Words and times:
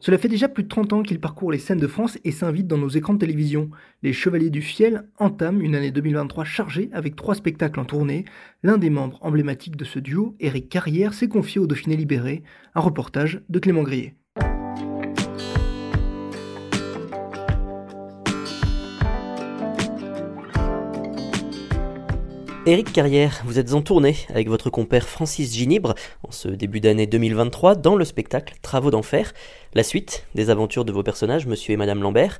Cela 0.00 0.16
fait 0.16 0.28
déjà 0.28 0.48
plus 0.48 0.62
de 0.62 0.68
30 0.68 0.94
ans 0.94 1.02
qu'il 1.02 1.20
parcourt 1.20 1.52
les 1.52 1.58
scènes 1.58 1.78
de 1.78 1.86
France 1.86 2.18
et 2.24 2.32
s'invite 2.32 2.66
dans 2.66 2.78
nos 2.78 2.88
écrans 2.88 3.12
de 3.12 3.18
télévision. 3.18 3.70
Les 4.02 4.14
Chevaliers 4.14 4.48
du 4.48 4.62
Fiel 4.62 5.04
entament 5.18 5.60
une 5.60 5.74
année 5.74 5.90
2023 5.90 6.44
chargée 6.44 6.88
avec 6.94 7.16
trois 7.16 7.34
spectacles 7.34 7.80
en 7.80 7.84
tournée. 7.84 8.24
L'un 8.62 8.78
des 8.78 8.88
membres 8.88 9.18
emblématiques 9.20 9.76
de 9.76 9.84
ce 9.84 9.98
duo, 9.98 10.36
Éric 10.40 10.70
Carrière, 10.70 11.12
s'est 11.12 11.28
confié 11.28 11.60
au 11.60 11.66
Dauphiné 11.66 11.96
Libéré. 11.96 12.42
Un 12.74 12.80
reportage 12.80 13.42
de 13.50 13.58
Clément 13.58 13.82
Grillet. 13.82 14.14
Éric 22.66 22.92
Carrière, 22.92 23.40
vous 23.46 23.58
êtes 23.58 23.72
en 23.72 23.80
tournée 23.80 24.16
avec 24.28 24.48
votre 24.48 24.68
compère 24.68 25.08
Francis 25.08 25.56
Ginibre 25.56 25.94
en 26.28 26.30
ce 26.30 26.48
début 26.48 26.80
d'année 26.80 27.06
2023 27.06 27.74
dans 27.74 27.96
le 27.96 28.04
spectacle 28.04 28.54
Travaux 28.60 28.90
d'enfer, 28.90 29.32
la 29.72 29.82
suite 29.82 30.26
des 30.34 30.50
aventures 30.50 30.84
de 30.84 30.92
vos 30.92 31.02
personnages, 31.02 31.46
monsieur 31.46 31.72
et 31.72 31.76
madame 31.78 32.02
Lambert. 32.02 32.38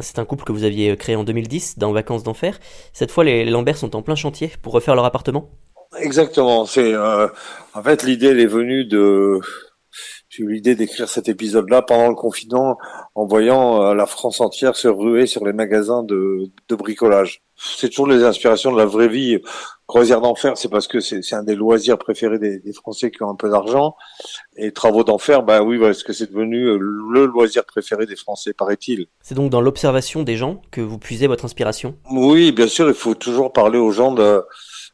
C'est 0.00 0.18
un 0.18 0.24
couple 0.24 0.44
que 0.44 0.52
vous 0.52 0.64
aviez 0.64 0.96
créé 0.96 1.16
en 1.16 1.24
2010 1.24 1.76
dans 1.76 1.92
Vacances 1.92 2.22
d'enfer. 2.22 2.58
Cette 2.94 3.10
fois, 3.10 3.24
les 3.24 3.44
Lambert 3.44 3.76
sont 3.76 3.94
en 3.94 4.00
plein 4.00 4.14
chantier 4.14 4.50
pour 4.62 4.72
refaire 4.72 4.94
leur 4.94 5.04
appartement? 5.04 5.50
Exactement. 6.00 6.64
C'est 6.64 6.94
euh, 6.94 7.28
en 7.74 7.82
fait 7.82 8.04
l'idée 8.04 8.28
elle 8.28 8.40
est 8.40 8.46
venue 8.46 8.86
de 8.86 9.40
j'ai 10.38 10.44
eu 10.44 10.52
l'idée 10.52 10.74
d'écrire 10.76 11.08
cet 11.08 11.28
épisode-là 11.28 11.82
pendant 11.82 12.08
le 12.08 12.14
confinement 12.14 12.78
en 13.14 13.26
voyant 13.26 13.82
euh, 13.82 13.94
la 13.94 14.06
France 14.06 14.40
entière 14.40 14.76
se 14.76 14.88
ruer 14.88 15.26
sur 15.26 15.44
les 15.44 15.52
magasins 15.52 16.02
de, 16.02 16.50
de 16.68 16.74
bricolage. 16.76 17.42
C'est 17.56 17.88
toujours 17.88 18.06
les 18.06 18.22
inspirations 18.22 18.70
de 18.72 18.78
la 18.78 18.84
vraie 18.84 19.08
vie. 19.08 19.40
Croisière 19.88 20.20
d'enfer, 20.20 20.52
c'est 20.56 20.68
parce 20.68 20.86
que 20.86 21.00
c'est 21.00 21.34
un 21.34 21.42
des 21.42 21.56
loisirs 21.56 21.98
préférés 21.98 22.38
des, 22.38 22.60
des, 22.60 22.72
Français 22.72 23.10
qui 23.10 23.22
ont 23.24 23.30
un 23.30 23.34
peu 23.34 23.50
d'argent. 23.50 23.96
Et 24.56 24.70
travaux 24.70 25.02
d'enfer, 25.02 25.42
bah 25.42 25.62
oui, 25.62 25.78
parce 25.78 26.04
que 26.04 26.12
c'est 26.12 26.30
devenu 26.30 26.66
euh, 26.66 26.78
le 26.78 27.26
loisir 27.26 27.64
préféré 27.64 28.06
des 28.06 28.14
Français, 28.14 28.52
paraît-il? 28.52 29.06
C'est 29.22 29.34
donc 29.34 29.50
dans 29.50 29.60
l'observation 29.60 30.22
des 30.22 30.36
gens 30.36 30.62
que 30.70 30.80
vous 30.80 30.98
puisez 30.98 31.26
votre 31.26 31.46
inspiration? 31.46 31.96
Oui, 32.12 32.52
bien 32.52 32.68
sûr, 32.68 32.86
il 32.88 32.94
faut 32.94 33.14
toujours 33.14 33.52
parler 33.52 33.78
aux 33.78 33.90
gens 33.90 34.12
de... 34.12 34.44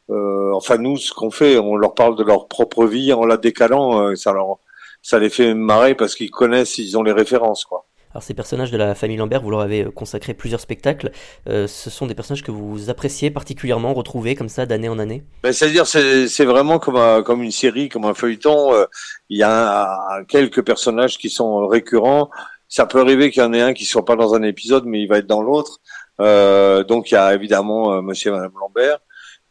Euh, 0.09 0.51
enfin, 0.53 0.77
nous, 0.77 0.97
ce 0.97 1.13
qu'on 1.13 1.31
fait, 1.31 1.57
on 1.57 1.75
leur 1.75 1.93
parle 1.93 2.15
de 2.15 2.23
leur 2.23 2.47
propre 2.47 2.85
vie 2.85 3.13
en 3.13 3.25
la 3.25 3.37
décalant. 3.37 3.99
Euh, 3.99 4.15
ça 4.15 4.33
leur 4.33 4.59
ça 5.05 5.19
les 5.19 5.29
fait 5.29 5.53
marrer 5.53 5.93
parce 5.93 6.15
qu'ils 6.15 6.31
connaissent, 6.31 6.79
ils 6.79 6.97
ont 6.97 7.03
les 7.03 7.11
références, 7.11 7.63
quoi. 7.63 7.85
Alors 8.09 8.23
ces 8.23 8.33
personnages 8.33 8.71
de 8.71 8.77
la 8.77 8.95
famille 8.95 9.17
Lambert, 9.17 9.41
vous 9.41 9.51
leur 9.51 9.59
avez 9.59 9.83
euh, 9.83 9.91
consacré 9.91 10.33
plusieurs 10.33 10.61
spectacles. 10.61 11.11
Euh, 11.47 11.67
ce 11.67 11.91
sont 11.91 12.07
des 12.07 12.15
personnages 12.15 12.41
que 12.41 12.49
vous 12.49 12.89
appréciez 12.89 13.29
particulièrement, 13.29 13.93
retrouvés 13.93 14.33
comme 14.33 14.49
ça 14.49 14.65
d'année 14.65 14.89
en 14.89 14.97
année? 14.97 15.23
Ben, 15.43 15.53
C'est-à-dire 15.53 15.85
c'est 15.85 16.45
vraiment 16.45 16.79
comme, 16.79 16.95
un, 16.95 17.21
comme 17.21 17.43
une 17.43 17.51
série, 17.51 17.87
comme 17.87 18.05
un 18.05 18.15
feuilleton. 18.15 18.73
Euh, 18.73 18.85
il 19.29 19.37
y 19.37 19.43
a 19.43 20.23
quelques 20.27 20.63
personnages 20.63 21.19
qui 21.19 21.29
sont 21.29 21.67
récurrents. 21.67 22.31
Ça 22.67 22.87
peut 22.87 22.99
arriver 23.01 23.29
qu'il 23.29 23.43
y 23.43 23.45
en 23.45 23.53
ait 23.53 23.61
un 23.61 23.73
qui 23.73 23.85
soit 23.85 24.05
pas 24.05 24.15
dans 24.15 24.33
un 24.33 24.41
épisode, 24.41 24.85
mais 24.85 25.01
il 25.01 25.07
va 25.07 25.19
être 25.19 25.27
dans 25.27 25.43
l'autre. 25.43 25.81
Euh, 26.19 26.83
donc 26.83 27.11
il 27.11 27.13
y 27.13 27.17
a 27.17 27.35
évidemment 27.35 28.01
Monsieur 28.01 28.31
et 28.31 28.35
Madame 28.35 28.53
Lambert. 28.59 28.99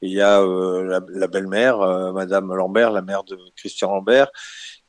Il 0.00 0.10
y 0.10 0.20
a 0.20 0.40
la, 0.40 1.00
la 1.08 1.26
belle-mère, 1.28 1.78
Madame 2.12 2.52
Lambert, 2.54 2.90
la 2.90 3.00
mère 3.02 3.24
de 3.24 3.38
Christian 3.56 3.90
Lambert 3.90 4.28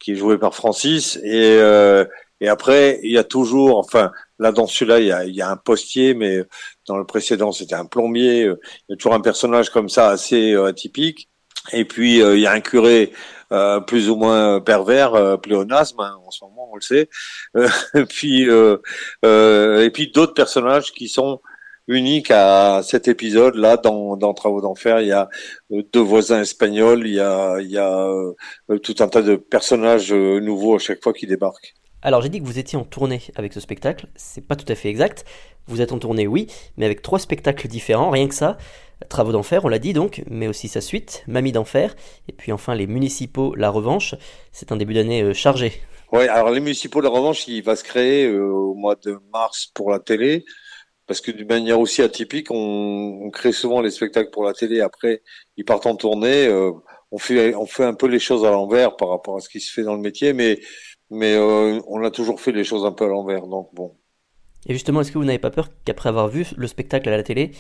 qui 0.06 0.12
est 0.12 0.16
joué 0.16 0.38
par 0.38 0.54
Francis. 0.54 1.18
Et, 1.24 1.58
euh, 1.60 2.06
et 2.40 2.48
après, 2.48 3.00
il 3.02 3.12
y 3.12 3.18
a 3.18 3.24
toujours, 3.24 3.80
enfin, 3.80 4.12
là 4.38 4.52
dans 4.52 4.68
celui-là, 4.68 5.00
il 5.00 5.08
y 5.08 5.12
a, 5.12 5.26
il 5.26 5.34
y 5.34 5.42
a 5.42 5.50
un 5.50 5.58
postier, 5.58 6.14
mais 6.14 6.44
dans 6.88 6.98
le 6.98 7.06
précédent, 7.06 7.52
c'était 7.52 7.74
un 7.74 7.86
plombier. 7.86 8.42
Il 8.44 8.90
y 8.90 8.94
a 8.94 8.98
toujours 8.98 9.16
un 9.16 9.22
personnage 9.22 9.72
comme 9.72 9.90
ça 9.90 10.10
assez 10.10 10.54
euh, 10.54 10.66
atypique. 10.66 11.28
Et 11.74 11.86
puis 11.86 12.22
euh, 12.22 12.36
il 12.38 12.42
y 12.42 12.48
a 12.48 12.52
un 12.52 12.62
curé 12.62 13.12
euh, 13.52 13.80
plus 13.80 14.10
ou 14.10 14.16
moins 14.16 14.60
pervers, 14.62 15.16
euh, 15.16 15.38
pléonasme 15.38 16.00
hein, 16.00 16.20
en 16.24 16.30
ce 16.30 16.44
moment, 16.44 16.70
on 16.72 16.76
le 16.76 16.82
sait. 16.82 17.10
et 17.96 18.06
puis 18.06 18.44
et 18.44 19.90
puis 19.92 20.12
d'autres 20.12 20.36
personnages 20.36 20.92
qui 20.92 21.08
sont 21.10 21.42
unique 21.88 22.31
à 22.31 22.81
cet 22.84 23.07
épisode-là 23.07 23.78
dans, 23.78 24.18
dans 24.18 24.34
Travaux 24.34 24.62
d'enfer. 24.62 25.01
Il 25.01 25.07
y 25.07 25.12
a 25.12 25.29
euh, 25.72 25.84
deux 25.94 26.01
voisins 26.01 26.41
espagnols, 26.41 27.07
il 27.07 27.16
y 27.16 27.19
a, 27.19 27.59
il 27.59 27.69
y 27.69 27.78
a 27.78 28.07
euh, 28.07 28.79
tout 28.79 28.96
un 29.00 29.07
tas 29.07 29.22
de 29.22 29.35
personnages 29.35 30.12
euh, 30.12 30.40
nouveaux 30.40 30.75
à 30.75 30.79
chaque 30.79 31.03
fois 31.03 31.13
qui 31.13 31.28
débarquent. 31.28 31.74
Alors 32.01 32.22
j'ai 32.22 32.29
dit 32.29 32.40
que 32.40 32.45
vous 32.45 32.59
étiez 32.59 32.78
en 32.78 32.84
tournée 32.84 33.22
avec 33.35 33.53
ce 33.53 33.59
spectacle, 33.59 34.07
c'est 34.16 34.45
pas 34.45 34.56
tout 34.56 34.72
à 34.72 34.75
fait 34.75 34.90
exact. 34.90 35.25
Vous 35.68 35.81
êtes 35.81 35.91
en 35.91 35.97
tournée, 35.97 36.28
oui, 36.28 36.47
mais 36.78 36.85
avec 36.85 37.01
trois 37.01 37.18
spectacles 37.18 37.68
différents, 37.68 38.12
rien 38.12 38.28
que 38.28 38.35
ça. 38.35 38.57
Travaux 39.09 39.31
d'enfer, 39.31 39.66
on 39.66 39.68
l'a 39.68 39.79
dit 39.79 39.94
donc, 39.94 40.24
mais 40.29 40.47
aussi 40.47 40.68
sa 40.68 40.79
suite, 40.81 41.24
Mamie 41.28 41.51
d'enfer, 41.51 41.95
et 42.29 42.34
puis 42.34 42.51
enfin 42.51 42.75
les 42.75 42.85
municipaux, 42.85 43.56
La 43.56 43.72
Revanche. 43.72 44.13
C'est 44.51 44.72
un 44.72 44.75
début 44.75 44.94
d'année 44.94 45.34
chargé. 45.34 45.74
Oui, 46.12 46.28
alors 46.28 46.51
les 46.51 46.59
municipaux, 46.59 47.01
La 47.01 47.09
Revanche, 47.09 47.47
il 47.47 47.63
va 47.63 47.75
se 47.75 47.84
créer 47.84 48.29
au 48.29 48.75
mois 48.75 48.95
de 48.95 49.18
mars 49.34 49.72
pour 49.74 49.90
la 49.90 50.00
télé 50.00 50.45
parce 51.08 51.22
que 51.22 51.32
d'une 51.32 51.48
manière 51.48 51.80
aussi 51.80 52.02
atypique, 52.02 52.52
on, 52.52 53.20
on, 53.24 53.30
crée 53.30 53.52
souvent 53.52 53.82
les 53.82 53.92
spectacles 53.92 54.32
pour 54.32 54.44
la 54.44 54.54
télé. 54.54 54.82
Après, 54.82 55.22
ils 55.58 55.66
partent 55.66 55.86
en 55.86 55.96
tournée. 55.96 56.48
Euh, 56.48 56.72
on 57.12 57.18
fait, 57.18 57.54
on 57.56 57.66
fait 57.66 57.84
un 57.84 57.94
peu 57.94 58.08
les 58.08 58.20
choses 58.20 58.46
à 58.46 58.52
l'envers 58.52 58.96
par 58.96 59.10
rapport 59.10 59.38
à 59.38 59.40
ce 59.40 59.50
qui 59.50 59.60
se 59.60 59.72
fait 59.72 59.84
dans 59.84 59.96
le 59.96 60.02
métier, 60.02 60.34
mais, 60.34 60.60
mais 61.12 61.34
euh, 61.36 61.80
on 61.88 62.04
a 62.04 62.12
toujours 62.12 62.42
fait 62.42 62.52
les 62.52 62.64
choses 62.64 62.86
un 62.86 62.92
peu 62.92 63.06
à 63.06 63.08
l'envers. 63.08 63.48
Donc 63.48 63.70
bon. 63.74 63.96
Et 64.68 64.74
justement, 64.74 65.02
est-ce 65.02 65.12
que 65.12 65.20
vous 65.20 65.26
n'avez 65.26 65.40
pas 65.40 65.52
peur 65.52 65.70
qu'après 65.86 66.10
avoir 66.10 66.28
vu 66.28 66.48
le 66.58 66.68
spectacle 66.68 67.08
à 67.10 67.18
la 67.18 67.24
télé, 67.24 67.52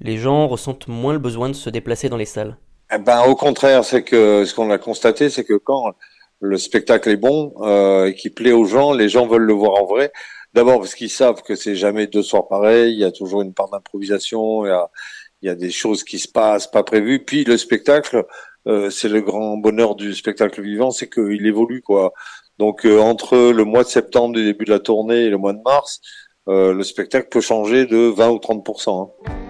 les 0.00 0.16
gens 0.16 0.46
ressentent 0.46 0.86
moins 0.86 1.12
le 1.12 1.18
besoin 1.18 1.48
de 1.48 1.54
se 1.54 1.70
déplacer 1.70 2.08
dans 2.08 2.16
les 2.16 2.24
salles? 2.24 2.56
Eh 2.94 2.98
ben, 2.98 3.24
au 3.24 3.34
contraire, 3.34 3.84
c'est 3.84 4.04
que 4.04 4.44
ce 4.44 4.54
qu'on 4.54 4.70
a 4.70 4.78
constaté, 4.78 5.30
c'est 5.30 5.44
que 5.44 5.54
quand 5.54 5.94
le 6.40 6.58
spectacle 6.58 7.08
est 7.08 7.16
bon 7.16 7.54
euh, 7.62 8.06
et 8.06 8.14
qui 8.14 8.30
plaît 8.30 8.52
aux 8.52 8.66
gens, 8.66 8.92
les 8.92 9.08
gens 9.08 9.26
veulent 9.26 9.42
le 9.42 9.52
voir 9.52 9.82
en 9.82 9.86
vrai. 9.86 10.12
D'abord 10.54 10.78
parce 10.78 10.94
qu'ils 10.94 11.10
savent 11.10 11.42
que 11.42 11.56
c'est 11.56 11.74
jamais 11.74 12.06
deux 12.06 12.22
soirs 12.22 12.46
pareils, 12.46 12.92
il 12.92 13.00
y 13.00 13.04
a 13.04 13.10
toujours 13.10 13.42
une 13.42 13.52
part 13.52 13.68
d'improvisation, 13.70 14.64
il 14.64 14.68
y 14.68 14.72
a, 14.72 14.88
il 15.42 15.46
y 15.48 15.50
a 15.50 15.56
des 15.56 15.72
choses 15.72 16.04
qui 16.04 16.20
se 16.20 16.28
passent 16.28 16.70
pas 16.70 16.84
prévues. 16.84 17.24
Puis 17.24 17.44
le 17.44 17.56
spectacle, 17.58 18.24
euh, 18.68 18.88
c'est 18.88 19.08
le 19.08 19.20
grand 19.20 19.56
bonheur 19.56 19.96
du 19.96 20.14
spectacle 20.14 20.62
vivant, 20.62 20.92
c'est 20.92 21.10
qu'il 21.10 21.44
évolue 21.44 21.82
quoi. 21.82 22.12
Donc 22.58 22.86
euh, 22.86 23.00
entre 23.00 23.50
le 23.50 23.64
mois 23.64 23.82
de 23.82 23.88
septembre 23.88 24.36
du 24.36 24.44
début 24.44 24.64
de 24.64 24.70
la 24.70 24.78
tournée 24.78 25.24
et 25.24 25.30
le 25.30 25.38
mois 25.38 25.54
de 25.54 25.62
mars, 25.64 26.00
euh, 26.48 26.72
le 26.72 26.84
spectacle 26.84 27.28
peut 27.30 27.40
changer 27.40 27.86
de 27.86 27.96
20 27.96 28.30
ou 28.30 28.38
30 28.38 28.68
hein. 28.86 29.43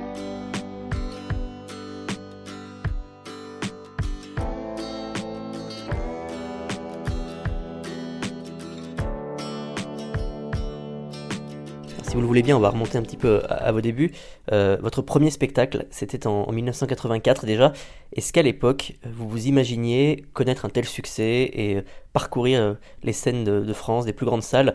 Vous 12.14 12.20
le 12.20 12.28
voulez 12.28 12.42
bien, 12.42 12.56
on 12.56 12.60
va 12.60 12.70
remonter 12.70 12.96
un 12.96 13.02
petit 13.02 13.16
peu 13.16 13.42
à, 13.48 13.72
vos 13.72 13.80
débuts. 13.80 14.12
Euh, 14.52 14.76
votre 14.80 15.02
premier 15.02 15.30
spectacle, 15.30 15.86
c'était 15.90 16.28
en, 16.28 16.50
1984 16.52 17.44
déjà. 17.44 17.72
Est-ce 18.12 18.32
qu'à 18.32 18.42
l'époque, 18.42 18.92
vous 19.02 19.28
vous 19.28 19.48
imaginiez 19.48 20.24
connaître 20.32 20.64
un 20.64 20.68
tel 20.68 20.84
succès 20.84 21.50
et 21.52 21.82
parcourir 22.12 22.60
euh, 22.60 22.74
les 23.02 23.12
scènes 23.12 23.42
de, 23.42 23.72
France, 23.72 24.04
des 24.04 24.12
plus 24.12 24.26
grandes 24.26 24.44
salles, 24.44 24.74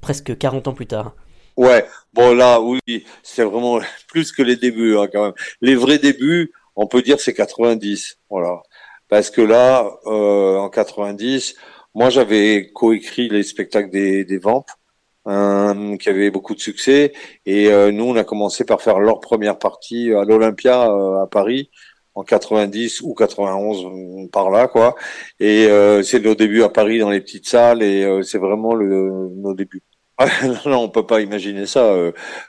presque 0.00 0.36
40 0.38 0.68
ans 0.68 0.72
plus 0.72 0.86
tard? 0.86 1.14
Ouais, 1.58 1.86
bon 2.14 2.34
là, 2.34 2.58
oui, 2.62 2.80
c'est 3.22 3.44
vraiment 3.44 3.78
plus 4.08 4.32
que 4.32 4.42
les 4.42 4.56
débuts 4.56 4.96
hein, 4.96 5.08
quand 5.12 5.24
même. 5.24 5.34
Les 5.60 5.74
vrais 5.74 5.98
débuts, 5.98 6.52
on 6.74 6.86
peut 6.86 7.02
dire 7.02 7.20
c'est 7.20 7.34
90, 7.34 8.16
voilà. 8.30 8.62
Parce 9.10 9.28
que 9.28 9.42
là, 9.42 9.90
euh, 10.06 10.56
en 10.56 10.70
90, 10.70 11.54
moi 11.94 12.08
j'avais 12.08 12.70
coécrit 12.72 13.28
les 13.28 13.42
spectacles 13.42 13.90
des, 13.90 14.24
des 14.24 14.38
Vampes 14.38 14.70
qui 15.26 16.08
avait 16.08 16.30
beaucoup 16.30 16.54
de 16.54 16.60
succès. 16.60 17.12
Et 17.46 17.70
nous, 17.92 18.04
on 18.04 18.16
a 18.16 18.24
commencé 18.24 18.64
par 18.64 18.80
faire 18.80 18.98
leur 18.98 19.20
première 19.20 19.58
partie 19.58 20.12
à 20.12 20.24
l'Olympia 20.24 20.82
à 20.82 21.26
Paris 21.30 21.70
en 22.14 22.22
90 22.22 23.02
ou 23.02 23.14
91 23.14 24.30
par 24.30 24.50
là 24.50 24.68
quoi. 24.68 24.94
Et 25.40 25.68
c'est 26.04 26.20
nos 26.20 26.34
débuts 26.34 26.62
à 26.62 26.68
Paris 26.68 26.98
dans 27.00 27.10
les 27.10 27.20
petites 27.20 27.48
salles 27.48 27.82
et 27.82 28.20
c'est 28.22 28.38
vraiment 28.38 28.74
le, 28.74 29.28
nos 29.34 29.54
débuts. 29.54 29.82
non, 30.64 30.78
on 30.78 30.88
peut 30.88 31.04
pas 31.06 31.20
imaginer 31.20 31.66
ça. 31.66 31.92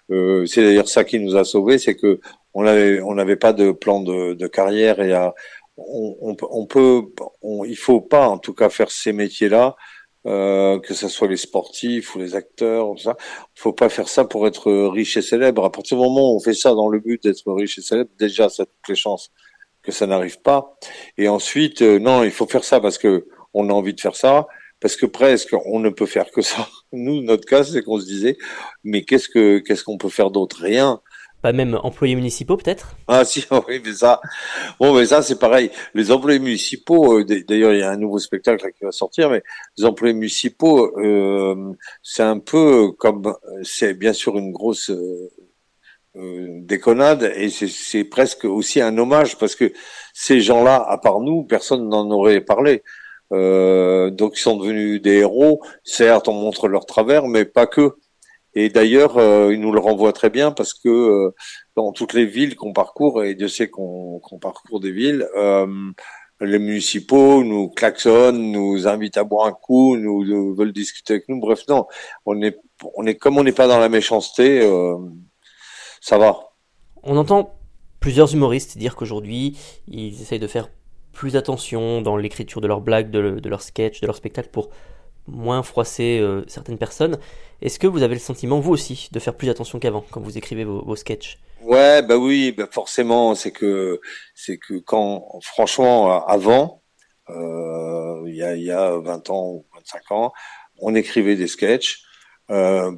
c'est 0.10 0.64
d'ailleurs 0.64 0.88
ça 0.88 1.04
qui 1.04 1.20
nous 1.20 1.36
a 1.36 1.44
sauvés, 1.44 1.80
c'est 1.80 1.96
que 1.96 2.20
on 2.54 2.66
avait 2.66 3.02
on 3.02 3.16
n'avait 3.16 3.36
pas 3.36 3.54
de 3.54 3.72
plan 3.72 4.02
de, 4.02 4.34
de 4.34 4.48
carrière 4.48 5.00
et 5.02 5.14
à, 5.14 5.34
on, 5.78 6.36
on, 6.42 6.66
peut, 6.66 7.04
on, 7.42 7.64
il 7.64 7.78
faut 7.78 8.02
pas 8.02 8.28
en 8.28 8.38
tout 8.38 8.54
cas 8.54 8.70
faire 8.70 8.92
ces 8.92 9.14
métiers-là, 9.14 9.76
euh, 10.28 10.80
que 10.80 10.94
ce 10.94 11.08
soit 11.08 11.28
les 11.28 11.38
sportifs 11.38 12.16
ou 12.16 12.20
les 12.20 12.36
acteurs, 12.36 12.92
tout 12.96 13.04
ça. 13.04 13.16
Faut 13.56 13.74
pas 13.74 13.90
faire 13.90 14.10
ça 14.10 14.26
pour 14.26 14.46
être 14.46 14.72
riche 14.88 15.16
et 15.18 15.22
célèbre. 15.22 15.64
À 15.64 15.72
partir 15.72 15.98
du 15.98 16.04
moment 16.04 16.34
où 16.34 16.36
on 16.36 16.40
fait 16.40 16.54
ça 16.54 16.74
dans 16.74 16.90
le 16.90 17.00
but 17.00 17.24
d'être 17.24 17.52
riche 17.54 17.78
et 17.78 17.82
célèbre, 17.82 18.10
déjà 18.20 18.50
ça 18.50 18.64
a 18.64 18.66
toutes 18.66 18.90
les 18.90 18.96
chances 18.96 19.32
que 19.84 19.92
ça 19.94 20.06
n'arrive 20.06 20.42
pas. 20.42 20.78
Et 21.18 21.30
ensuite, 21.30 21.82
euh, 21.82 21.98
non, 21.98 22.24
il 22.24 22.32
faut 22.32 22.46
faire 22.46 22.66
ça 22.66 22.82
parce 22.82 22.98
que 22.98 23.28
on 23.54 23.70
a 23.70 23.74
envie 23.74 23.94
de 23.94 24.02
faire 24.02 24.16
ça, 24.18 24.48
parce 24.82 24.98
que 24.98 25.06
presque 25.06 25.56
on 25.66 25.80
ne 25.80 25.90
peut 25.90 26.06
faire 26.06 26.30
que 26.32 26.42
ça. 26.42 26.68
Nous, 26.92 27.22
notre 27.22 27.46
cas, 27.46 27.64
c'est 27.64 27.82
qu'on 27.82 28.00
se 28.00 28.06
disait, 28.06 28.38
mais 28.84 29.04
qu'est-ce 29.04 29.30
que 29.30 29.60
qu'est-ce 29.60 29.84
qu'on 29.84 29.98
peut 29.98 30.10
faire 30.10 30.30
d'autre? 30.30 30.58
Rien. 30.62 31.02
Même 31.54 31.80
employés 31.84 32.16
municipaux 32.16 32.58
peut-être? 32.58 32.96
Ah 33.08 33.26
si, 33.26 33.46
oui, 33.68 33.82
mais 33.84 33.94
ça, 33.94 34.22
bon, 34.80 34.94
mais 34.94 35.06
ça 35.06 35.22
c'est 35.22 35.40
pareil. 35.40 35.72
Les 35.94 36.12
employés 36.12 36.40
municipaux, 36.40 37.20
euh, 37.20 37.26
d'ailleurs 37.26 37.74
il 37.74 37.80
y 37.80 37.84
a 37.84 37.90
un 37.90 37.98
nouveau 37.98 38.20
spectacle 38.20 38.72
qui 38.78 38.84
va 38.84 38.92
sortir, 38.92 39.30
mais 39.30 39.44
les 39.78 39.86
employés 39.86 40.14
municipaux, 40.14 40.98
euh, 41.00 41.74
c'est 42.04 42.24
un 42.24 42.40
peu 42.40 42.92
comme, 42.98 43.36
c'est 43.64 43.94
bien 43.94 44.14
sûr 44.14 44.38
une 44.38 44.52
grosse 44.52 44.90
euh, 44.90 45.30
déconnade 46.16 47.32
et 47.36 47.50
c'est 47.50 48.04
presque 48.04 48.46
aussi 48.46 48.82
un 48.82 48.98
hommage 48.98 49.38
parce 49.38 49.56
que 49.56 49.72
ces 50.14 50.42
gens-là, 50.42 50.84
à 50.88 50.98
part 50.98 51.20
nous, 51.20 51.44
personne 51.44 51.88
n'en 51.88 52.10
aurait 52.10 52.42
parlé. 52.42 52.84
Donc 53.30 54.38
ils 54.38 54.42
sont 54.42 54.58
devenus 54.58 55.02
des 55.02 55.18
héros. 55.18 55.62
Certes, 55.84 56.28
on 56.28 56.34
montre 56.34 56.68
leur 56.68 56.86
travers, 56.86 57.28
mais 57.28 57.46
pas 57.46 57.68
que. 57.68 57.98
Et 58.60 58.70
d'ailleurs, 58.70 59.20
euh, 59.20 59.54
il 59.54 59.60
nous 59.60 59.72
le 59.72 59.80
renvoie 59.80 60.14
très 60.14 60.32
bien 60.32 60.52
parce 60.52 60.74
que 60.74 60.90
euh, 60.90 61.36
dans 61.76 61.92
toutes 61.92 62.14
les 62.14 62.26
villes 62.26 62.56
qu'on 62.56 62.74
parcourt, 62.74 63.24
et 63.24 63.36
Dieu 63.36 63.48
sait 63.48 63.70
qu'on 63.70 64.20
parcourt 64.42 64.80
des 64.80 64.92
villes, 64.92 65.28
euh, 65.38 65.68
les 66.42 66.58
municipaux 66.58 67.44
nous 67.44 67.70
klaxonnent, 67.70 68.52
nous 68.52 68.88
invitent 68.88 69.18
à 69.18 69.24
boire 69.24 69.46
un 69.46 69.52
coup, 69.52 69.96
nous, 69.96 70.56
veulent 70.56 70.74
discuter 70.74 71.14
avec 71.14 71.30
nous. 71.30 71.40
Bref, 71.40 71.66
non, 71.70 71.86
on 72.26 72.42
est, 72.42 73.16
comme 73.20 73.38
on 73.38 73.44
n'est 73.44 73.52
pas 73.52 73.68
dans 73.68 73.78
la 73.78 73.90
méchanceté, 73.90 74.68
ça 76.02 76.18
va. 76.18 76.40
On 77.04 77.16
entend 77.16 77.60
plusieurs 78.00 78.34
humoristes 78.34 78.80
dire 78.80 78.96
qu'aujourd'hui, 78.96 79.56
ils 79.88 80.20
essayent 80.20 80.40
de 80.40 80.48
faire 80.48 80.70
plus 81.14 81.36
attention 81.36 82.02
dans 82.02 82.18
l'écriture 82.18 82.60
de 82.60 82.68
leurs 82.68 82.82
blagues, 82.82 83.12
de, 83.12 83.40
de 83.40 83.50
leurs 83.50 83.62
sketchs, 83.62 84.02
de 84.02 84.08
leurs 84.08 84.16
spectacles 84.16 84.50
pour 84.50 84.72
moins 85.28 85.64
froisser 85.64 86.20
euh, 86.20 86.44
certaines 86.48 86.78
personnes. 86.78 87.20
Est-ce 87.62 87.80
que 87.80 87.88
vous 87.88 88.04
avez 88.04 88.14
le 88.14 88.20
sentiment, 88.20 88.60
vous 88.60 88.72
aussi, 88.72 89.10
de 89.12 89.20
faire 89.20 89.36
plus 89.36 89.50
attention 89.50 89.80
qu'avant 89.80 90.04
quand 90.12 90.22
vous 90.22 90.38
écrivez 90.38 90.64
vos, 90.64 90.84
vos 90.84 90.96
sketchs? 90.96 91.38
Ouais, 91.62 92.02
bah 92.02 92.18
oui, 92.18 92.52
bah 92.52 92.68
forcément, 92.72 93.36
c'est 93.36 93.52
que 93.52 94.00
c'est 94.36 94.58
que 94.58 94.76
quand, 94.76 95.28
franchement, 95.42 96.26
avant, 96.28 96.84
euh, 97.30 98.24
il 98.28 98.36
y, 98.36 98.44
a, 98.44 98.56
y 98.56 98.72
a 98.72 98.98
20 98.98 99.30
ans 99.32 99.48
ou 99.48 99.66
25 99.76 100.12
ans, 100.12 100.34
on 100.80 100.96
écrivait 100.96 101.36
des 101.36 101.48
sketchs 101.48 102.04
euh, 102.52 102.92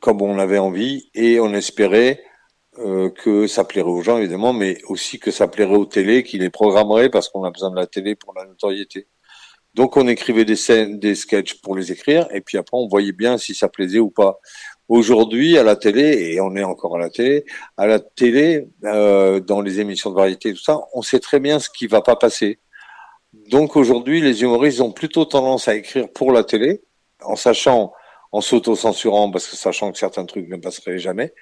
comme 0.00 0.22
on 0.22 0.38
avait 0.38 0.58
envie 0.58 1.10
et 1.14 1.40
on 1.40 1.52
espérait 1.52 2.22
que 2.76 3.46
ça 3.46 3.62
plairait 3.62 3.88
aux 3.88 4.02
gens 4.02 4.18
évidemment, 4.18 4.52
mais 4.52 4.78
aussi 4.88 5.20
que 5.20 5.30
ça 5.30 5.46
plairait 5.46 5.76
aux 5.76 5.84
télé, 5.84 6.24
qui 6.24 6.38
les 6.38 6.50
programmerait 6.50 7.08
parce 7.08 7.28
qu'on 7.28 7.44
a 7.44 7.50
besoin 7.52 7.70
de 7.70 7.76
la 7.76 7.86
télé 7.86 8.16
pour 8.16 8.34
la 8.34 8.46
notoriété. 8.46 9.06
Donc 9.74 9.96
on 9.96 10.06
écrivait 10.06 10.44
des 10.44 10.56
scènes, 10.56 10.98
des 10.98 11.14
sketchs 11.14 11.60
pour 11.60 11.76
les 11.76 11.90
écrire, 11.90 12.28
et 12.32 12.40
puis 12.40 12.58
après 12.58 12.76
on 12.76 12.86
voyait 12.86 13.12
bien 13.12 13.38
si 13.38 13.54
ça 13.54 13.68
plaisait 13.68 13.98
ou 13.98 14.10
pas. 14.10 14.38
Aujourd'hui, 14.88 15.58
à 15.58 15.62
la 15.62 15.76
télé, 15.76 16.32
et 16.32 16.40
on 16.40 16.54
est 16.56 16.62
encore 16.62 16.96
à 16.96 16.98
la 16.98 17.10
télé, 17.10 17.44
à 17.76 17.86
la 17.86 17.98
télé, 17.98 18.68
euh, 18.84 19.40
dans 19.40 19.62
les 19.62 19.80
émissions 19.80 20.10
de 20.10 20.14
variété, 20.14 20.52
tout 20.52 20.62
ça, 20.62 20.78
on 20.92 21.02
sait 21.02 21.20
très 21.20 21.40
bien 21.40 21.58
ce 21.58 21.70
qui 21.70 21.86
va 21.86 22.02
pas 22.02 22.16
passer. 22.16 22.60
Donc 23.50 23.76
aujourd'hui, 23.76 24.20
les 24.20 24.42
humoristes 24.42 24.80
ont 24.80 24.92
plutôt 24.92 25.24
tendance 25.24 25.68
à 25.68 25.74
écrire 25.74 26.08
pour 26.12 26.32
la 26.32 26.44
télé, 26.44 26.82
en 27.22 27.34
sachant, 27.34 27.92
en 28.30 28.40
s'auto-censurant, 28.40 29.30
parce 29.30 29.48
que 29.48 29.56
sachant 29.56 29.90
que 29.90 29.98
certains 29.98 30.26
trucs 30.26 30.48
ne 30.48 30.56
passeraient 30.56 30.98
jamais. 30.98 31.32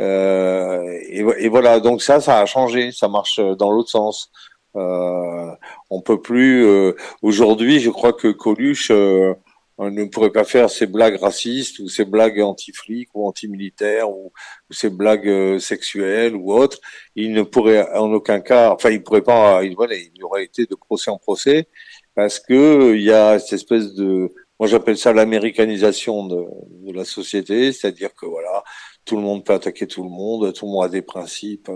Euh, 0.00 0.82
et, 1.08 1.20
et, 1.38 1.48
voilà, 1.48 1.80
donc 1.80 2.02
ça, 2.02 2.20
ça 2.20 2.40
a 2.40 2.46
changé, 2.46 2.92
ça 2.92 3.08
marche 3.08 3.40
dans 3.40 3.70
l'autre 3.70 3.90
sens. 3.90 4.30
Euh, 4.76 5.54
on 5.90 6.00
peut 6.00 6.20
plus. 6.20 6.64
Euh, 6.66 6.92
aujourd'hui, 7.22 7.80
je 7.80 7.90
crois 7.90 8.12
que 8.12 8.28
Coluche 8.28 8.90
euh, 8.90 9.34
ne 9.78 10.04
pourrait 10.04 10.32
pas 10.32 10.44
faire 10.44 10.70
ses 10.70 10.86
blagues 10.86 11.16
racistes 11.20 11.78
ou 11.80 11.88
ses 11.88 12.04
blagues 12.04 12.40
anti-flics 12.40 13.10
ou 13.14 13.26
anti-militaires 13.26 14.10
ou, 14.10 14.32
ses 14.70 14.90
blagues 14.90 15.58
sexuelles 15.58 16.34
ou 16.36 16.52
autres. 16.52 16.78
Il 17.16 17.32
ne 17.32 17.42
pourrait 17.42 17.86
en 17.94 18.12
aucun 18.12 18.40
cas. 18.40 18.70
Enfin, 18.72 18.90
il 18.90 19.02
pourrait 19.02 19.22
pas. 19.22 19.64
Il, 19.64 19.74
voilà, 19.74 19.94
il 19.96 20.24
aurait 20.24 20.44
été 20.44 20.66
de 20.66 20.74
procès 20.74 21.10
en 21.10 21.18
procès 21.18 21.68
parce 22.14 22.38
que 22.40 22.94
il 22.94 23.02
y 23.02 23.12
a 23.12 23.38
cette 23.38 23.54
espèce 23.54 23.94
de 23.94 24.32
moi 24.62 24.68
j'appelle 24.68 24.96
ça 24.96 25.12
l'américanisation 25.12 26.26
de, 26.26 26.44
de, 26.86 26.92
la 26.92 27.04
société, 27.04 27.72
c'est-à-dire 27.72 28.14
que 28.14 28.26
voilà, 28.26 28.62
tout 29.04 29.16
le 29.16 29.22
monde 29.22 29.44
peut 29.44 29.52
attaquer 29.52 29.86
tout 29.86 30.04
le 30.04 30.08
monde, 30.08 30.52
tout 30.52 30.66
le 30.66 30.72
monde 30.72 30.84
a 30.84 30.88
des 30.88 31.02
principes. 31.02 31.70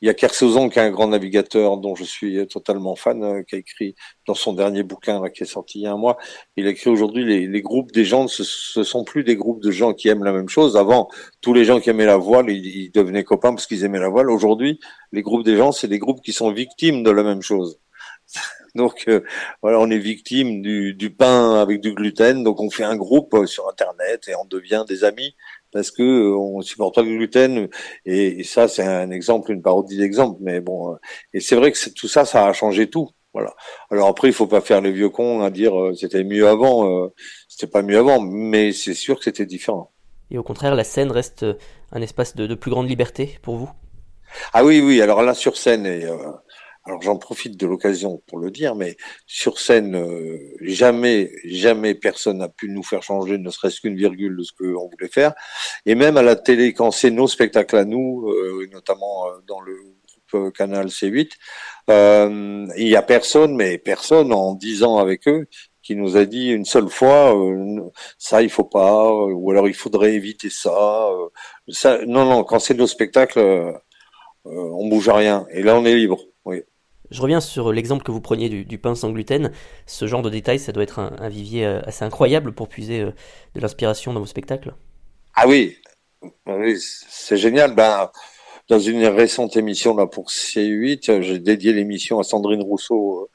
Il 0.00 0.06
y 0.06 0.10
a 0.10 0.14
Kersozon 0.14 0.68
qui 0.68 0.78
est 0.78 0.82
un 0.82 0.90
grand 0.90 1.08
navigateur 1.08 1.76
dont 1.78 1.94
je 1.94 2.04
suis 2.04 2.46
totalement 2.48 2.96
fan, 2.96 3.22
euh, 3.22 3.42
qui 3.42 3.54
a 3.54 3.58
écrit 3.58 3.94
dans 4.26 4.34
son 4.34 4.52
dernier 4.52 4.82
bouquin 4.82 5.22
qui 5.30 5.44
est 5.44 5.46
sorti 5.46 5.80
il 5.80 5.82
y 5.82 5.86
a 5.86 5.92
un 5.92 5.96
mois. 5.96 6.16
Il 6.56 6.66
a 6.66 6.70
écrit 6.70 6.90
aujourd'hui 6.90 7.24
les, 7.46 7.62
groupes 7.62 7.92
des 7.92 8.04
gens, 8.04 8.26
ce, 8.28 8.42
ce 8.44 8.82
sont 8.82 9.04
plus 9.04 9.24
des 9.24 9.36
groupes 9.36 9.62
de 9.62 9.70
gens 9.70 9.94
qui 9.94 10.08
aiment 10.08 10.24
la 10.24 10.32
même 10.32 10.48
chose. 10.48 10.76
Avant, 10.76 11.08
tous 11.40 11.54
les 11.54 11.64
gens 11.64 11.80
qui 11.80 11.90
aimaient 11.90 12.06
la 12.06 12.16
voile, 12.16 12.50
ils, 12.50 12.66
ils 12.66 12.90
devenaient 12.90 13.24
copains 13.24 13.50
parce 13.50 13.66
qu'ils 13.66 13.84
aimaient 13.84 14.00
la 14.00 14.08
voile. 14.08 14.30
Aujourd'hui, 14.30 14.80
les 15.12 15.22
groupes 15.22 15.44
des 15.44 15.56
gens, 15.56 15.72
c'est 15.72 15.88
des 15.88 15.98
groupes 15.98 16.22
qui 16.22 16.32
sont 16.32 16.50
victimes 16.52 17.02
de 17.02 17.10
la 17.10 17.22
même 17.22 17.42
chose. 17.42 17.80
Donc 18.74 19.04
euh, 19.08 19.22
voilà, 19.62 19.80
on 19.80 19.90
est 19.90 19.98
victime 19.98 20.62
du, 20.62 20.94
du, 20.94 21.10
pain 21.10 21.60
avec 21.60 21.80
du 21.80 21.94
gluten, 21.94 22.44
donc 22.44 22.60
on 22.60 22.70
fait 22.70 22.84
un 22.84 22.96
groupe 22.96 23.34
euh, 23.34 23.46
sur 23.46 23.68
Internet 23.68 24.28
et 24.28 24.34
on 24.34 24.44
devient 24.44 24.84
des 24.86 25.04
amis 25.04 25.34
parce 25.72 25.90
que 25.90 26.02
euh, 26.02 26.36
on 26.36 26.60
supporte 26.60 26.94
pas 26.94 27.02
le 27.02 27.16
gluten 27.16 27.68
et, 28.04 28.44
ça 28.44 28.68
c'est 28.68 28.84
un 28.84 29.10
exemple, 29.10 29.52
une 29.52 29.62
parodie 29.62 29.98
d'exemple, 29.98 30.38
mais 30.42 30.60
bon 30.60 30.96
et 31.32 31.40
c'est 31.40 31.56
vrai 31.56 31.72
que 31.72 31.90
tout 31.90 32.08
ça, 32.08 32.24
ça 32.24 32.46
a 32.46 32.52
changé 32.52 32.88
tout. 32.88 33.10
Voilà. 33.34 33.54
Alors 33.90 34.08
après, 34.08 34.28
il 34.28 34.34
faut 34.34 34.46
pas 34.46 34.62
faire 34.62 34.80
les 34.80 34.90
vieux 34.90 35.10
cons 35.10 35.42
à 35.42 35.50
dire 35.50 35.72
c'était 35.94 36.24
mieux 36.24 36.48
avant, 36.48 37.10
c'était 37.48 37.70
pas 37.70 37.82
mieux 37.82 37.98
avant, 37.98 38.20
mais 38.20 38.72
c'est 38.72 38.94
sûr 38.94 39.18
que 39.18 39.24
c'était 39.24 39.46
différent. 39.46 39.92
Et 40.30 40.38
au 40.38 40.42
contraire, 40.42 40.74
la 40.74 40.84
scène 40.84 41.10
reste 41.10 41.44
un 41.92 42.02
espace 42.02 42.34
de, 42.36 42.46
de 42.46 42.54
plus 42.54 42.70
grande 42.70 42.88
liberté 42.88 43.38
pour 43.42 43.56
vous? 43.56 43.70
Ah 44.52 44.64
oui, 44.64 44.80
oui. 44.80 45.00
Alors 45.00 45.22
là, 45.22 45.34
sur 45.34 45.56
scène, 45.56 45.86
et, 45.86 46.06
alors 46.88 47.02
j'en 47.02 47.18
profite 47.18 47.58
de 47.58 47.66
l'occasion 47.66 48.22
pour 48.26 48.38
le 48.38 48.50
dire, 48.50 48.74
mais 48.74 48.96
sur 49.26 49.60
scène, 49.60 49.94
euh, 49.94 50.38
jamais, 50.62 51.30
jamais 51.44 51.94
personne 51.94 52.38
n'a 52.38 52.48
pu 52.48 52.70
nous 52.70 52.82
faire 52.82 53.02
changer 53.02 53.36
ne 53.36 53.50
serait-ce 53.50 53.82
qu'une 53.82 53.96
virgule 53.96 54.38
de 54.38 54.42
ce 54.42 54.52
qu'on 54.52 54.88
voulait 54.88 55.10
faire. 55.12 55.34
Et 55.84 55.94
même 55.94 56.16
à 56.16 56.22
la 56.22 56.34
télé, 56.34 56.72
quand 56.72 56.90
c'est 56.90 57.10
nos 57.10 57.28
spectacles 57.28 57.76
à 57.76 57.84
nous, 57.84 58.30
euh, 58.30 58.66
notamment 58.72 59.26
euh, 59.26 59.32
dans 59.46 59.60
le 59.60 59.74
groupe 60.30 60.52
Canal 60.54 60.86
C8, 60.86 61.32
il 62.78 62.88
y 62.88 62.96
a 62.96 63.02
personne, 63.02 63.54
mais 63.54 63.76
personne 63.76 64.32
en 64.32 64.54
dix 64.54 64.82
ans 64.82 64.96
avec 64.96 65.28
eux, 65.28 65.46
qui 65.82 65.94
nous 65.94 66.16
a 66.16 66.24
dit 66.24 66.50
une 66.50 66.64
seule 66.66 66.88
fois 66.88 67.34
ça 68.18 68.42
il 68.42 68.50
faut 68.50 68.64
pas, 68.64 69.10
ou 69.12 69.50
alors 69.50 69.68
il 69.68 69.74
faudrait 69.74 70.14
éviter 70.14 70.50
ça. 70.50 71.08
ça 71.68 71.98
non, 72.06 72.24
non, 72.26 72.44
quand 72.44 72.58
c'est 72.58 72.74
nos 72.74 72.86
spectacles, 72.86 73.74
on 74.44 74.88
bouge 74.88 75.08
à 75.08 75.14
rien. 75.16 75.46
Et 75.50 75.62
là 75.62 75.76
on 75.76 75.84
est 75.86 75.94
libre. 75.94 76.20
Oui. 76.44 76.62
Je 77.10 77.22
reviens 77.22 77.40
sur 77.40 77.72
l'exemple 77.72 78.02
que 78.02 78.10
vous 78.10 78.20
preniez 78.20 78.48
du, 78.48 78.78
pain 78.78 78.94
sans 78.94 79.10
gluten. 79.10 79.50
Ce 79.86 80.06
genre 80.06 80.22
de 80.22 80.30
détails, 80.30 80.58
ça 80.58 80.72
doit 80.72 80.82
être 80.82 80.98
un, 80.98 81.28
vivier 81.28 81.64
euh, 81.64 81.80
assez 81.84 82.04
incroyable 82.04 82.52
pour 82.52 82.68
puiser 82.68 83.00
euh, 83.00 83.10
de 83.54 83.60
l'inspiration 83.60 84.12
dans 84.12 84.20
vos 84.20 84.26
spectacles. 84.26 84.74
Ah 85.34 85.48
oui, 85.48 85.76
oui 86.46 86.76
c'est 87.08 87.38
génial. 87.38 87.74
Ben, 87.74 88.10
dans 88.68 88.78
une 88.78 89.06
récente 89.06 89.56
émission 89.56 89.96
là 89.96 90.06
pour 90.06 90.28
C8, 90.28 91.22
j'ai 91.22 91.38
dédié 91.38 91.72
l'émission 91.72 92.18
à 92.18 92.24
Sandrine 92.24 92.62
Rousseau, 92.62 93.30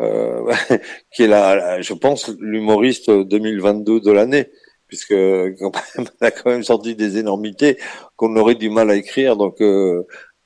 euh, 0.00 0.52
qui 1.14 1.22
est 1.22 1.28
là, 1.28 1.80
je 1.80 1.94
pense, 1.94 2.28
l'humoriste 2.40 3.08
2022 3.08 4.00
de 4.00 4.10
l'année, 4.10 4.50
puisque 4.88 5.14
quand 5.14 5.72
même, 5.96 6.08
elle 6.20 6.26
a 6.26 6.30
quand 6.32 6.50
même 6.50 6.64
sorti 6.64 6.96
des 6.96 7.18
énormités 7.18 7.78
qu'on 8.16 8.34
aurait 8.34 8.56
du 8.56 8.68
mal 8.68 8.90
à 8.90 8.96
écrire. 8.96 9.36
Donc 9.36 9.62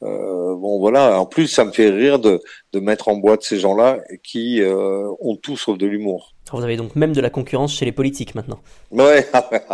euh, 0.02 0.54
bon 0.56 0.78
voilà, 0.78 1.18
en 1.18 1.24
plus 1.24 1.46
ça 1.46 1.64
me 1.64 1.72
fait 1.72 1.88
rire 1.88 2.18
de, 2.18 2.40
de 2.72 2.80
mettre 2.80 3.08
en 3.08 3.16
boîte 3.16 3.42
ces 3.42 3.58
gens-là 3.58 4.00
qui 4.22 4.60
euh, 4.60 5.10
ont 5.20 5.36
tout 5.36 5.56
sauf 5.56 5.78
de 5.78 5.86
l'humour. 5.86 6.34
vous 6.52 6.62
avez 6.62 6.76
donc 6.76 6.96
même 6.96 7.14
de 7.14 7.20
la 7.22 7.30
concurrence 7.30 7.72
chez 7.72 7.86
les 7.86 7.92
politiques 7.92 8.34
maintenant. 8.34 8.60
Ouais, 8.90 9.26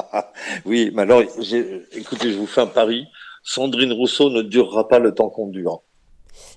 oui, 0.65 0.93
mais 0.95 1.03
alors, 1.03 1.23
écoutez, 1.23 2.31
je 2.31 2.39
vous 2.39 2.47
fais 2.47 2.61
un 2.61 2.67
pari. 2.67 3.07
Sandrine 3.43 3.93
Rousseau 3.93 4.31
ne 4.31 4.43
durera 4.43 4.87
pas 4.87 5.01
le 5.01 5.13
temps 5.13 5.29
qu'on 5.29 5.49
dure. 5.49 5.83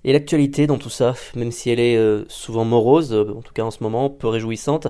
Et 0.03 0.13
l'actualité 0.13 0.67
dans 0.67 0.77
tout 0.77 0.91
ça, 0.91 1.15
même 1.35 1.51
si 1.51 1.71
elle 1.71 1.79
est 1.79 1.97
euh, 1.97 2.23
souvent 2.27 2.65
morose, 2.65 3.13
en 3.13 3.41
tout 3.41 3.53
cas 3.53 3.63
en 3.63 3.71
ce 3.71 3.81
moment, 3.81 4.11
peu 4.11 4.27
réjouissante, 4.27 4.87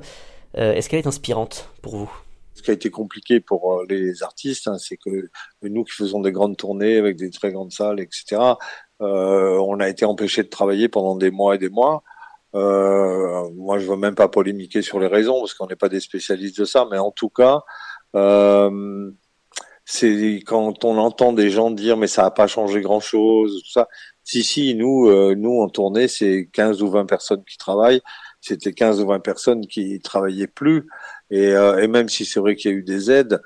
est-ce 0.58 0.88
qu'elle 0.88 1.00
est 1.00 1.08
inspirante 1.08 1.70
pour 1.82 1.98
vous? 1.98 2.25
Qui 2.66 2.72
a 2.72 2.74
été 2.74 2.90
compliqué 2.90 3.40
pour 3.40 3.84
les 3.88 4.24
artistes, 4.24 4.68
hein, 4.68 4.78
c'est 4.78 4.98
que 4.98 5.30
nous 5.62 5.84
qui 5.84 5.94
faisons 5.94 6.20
des 6.20 6.32
grandes 6.32 6.58
tournées 6.58 6.98
avec 6.98 7.16
des 7.16 7.30
très 7.30 7.52
grandes 7.52 7.72
salles, 7.72 8.00
etc., 8.00 8.42
on 9.00 9.80
a 9.80 9.90
été 9.90 10.06
empêchés 10.06 10.44
de 10.44 10.50
travailler 10.50 10.88
pendant 10.90 11.16
des 11.16 11.32
mois 11.32 11.56
et 11.56 11.58
des 11.58 11.70
mois. 11.70 12.04
Euh, 12.56 13.50
moi, 13.56 13.80
je 13.80 13.88
veux 13.88 13.98
même 13.98 14.16
pas 14.16 14.30
polémiquer 14.30 14.82
sur 14.82 15.00
les 15.00 15.08
raisons 15.08 15.40
parce 15.42 15.54
qu'on 15.54 15.68
n'est 15.68 15.76
pas 15.76 15.90
des 15.90 16.00
spécialistes 16.00 16.60
de 16.60 16.66
ça, 16.66 16.88
mais 16.90 16.98
en 16.98 17.12
tout 17.12 17.30
cas, 17.30 17.62
euh, 18.16 19.12
c'est 19.84 20.42
quand 20.46 20.86
on 20.86 20.98
entend 20.98 21.34
des 21.34 21.50
gens 21.50 21.70
dire 21.72 21.98
mais 21.98 22.08
ça 22.08 22.24
n'a 22.24 22.32
pas 22.32 22.48
changé 22.48 22.82
grand 22.82 23.02
chose, 23.02 23.62
tout 23.64 23.72
ça. 23.72 23.88
Si 24.24 24.44
si, 24.44 24.74
nous, 24.76 25.08
euh, 25.10 25.36
nous 25.36 25.62
en 25.62 25.70
tournée, 25.70 26.08
c'est 26.08 26.50
15 26.54 26.82
ou 26.82 26.90
20 26.90 27.06
personnes 27.06 27.44
qui 27.44 27.58
travaillent. 27.58 28.02
C'était 28.42 28.74
15 28.74 29.02
ou 29.02 29.08
20 29.08 29.20
personnes 29.20 29.68
qui 29.68 30.00
travaillaient 30.00 30.48
plus. 30.48 30.88
Et, 31.32 31.50
euh, 31.54 31.82
et 31.82 31.88
même 31.88 32.10
si 32.10 32.26
c'est 32.26 32.40
vrai 32.40 32.56
qu'il 32.56 32.72
y 32.72 32.74
a 32.74 32.78
eu 32.78 32.84
des 32.84 33.12
aides, 33.12 33.42